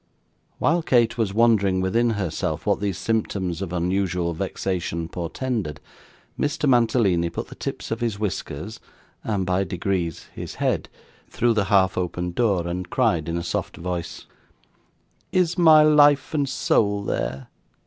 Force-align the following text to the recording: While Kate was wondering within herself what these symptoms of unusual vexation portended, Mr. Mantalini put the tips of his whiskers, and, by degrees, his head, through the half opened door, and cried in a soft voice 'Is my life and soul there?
While 0.57 0.81
Kate 0.81 1.15
was 1.15 1.31
wondering 1.31 1.79
within 1.79 2.11
herself 2.17 2.65
what 2.65 2.79
these 2.79 2.97
symptoms 2.97 3.61
of 3.61 3.71
unusual 3.71 4.33
vexation 4.33 5.07
portended, 5.07 5.79
Mr. 6.39 6.67
Mantalini 6.67 7.29
put 7.29 7.49
the 7.49 7.53
tips 7.53 7.91
of 7.91 8.01
his 8.01 8.17
whiskers, 8.17 8.79
and, 9.23 9.45
by 9.45 9.63
degrees, 9.63 10.23
his 10.33 10.55
head, 10.55 10.89
through 11.29 11.53
the 11.53 11.65
half 11.65 11.99
opened 11.99 12.33
door, 12.33 12.65
and 12.67 12.89
cried 12.89 13.29
in 13.29 13.37
a 13.37 13.43
soft 13.43 13.77
voice 13.77 14.25
'Is 15.31 15.55
my 15.55 15.83
life 15.83 16.33
and 16.33 16.49
soul 16.49 17.03
there? 17.03 17.49